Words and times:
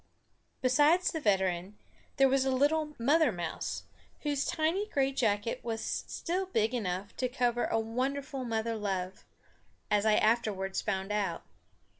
Besides 0.63 1.11
the 1.11 1.19
veteran 1.21 1.77
there 2.17 2.27
was 2.27 2.43
a 2.43 2.49
little 2.49 2.95
mother 2.97 3.31
mouse, 3.31 3.83
whose 4.21 4.45
tiny 4.47 4.87
gray 4.89 5.11
jacket 5.11 5.63
was 5.63 5.79
still 5.85 6.47
big 6.47 6.73
enough 6.73 7.15
to 7.17 7.29
cover 7.29 7.65
a 7.65 7.77
wonderful 7.79 8.43
mother 8.43 8.75
love, 8.75 9.25
as 9.91 10.03
I 10.03 10.15
afterwards 10.15 10.81
found 10.81 11.11
out. 11.11 11.43